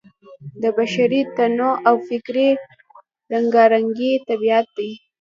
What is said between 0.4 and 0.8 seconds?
د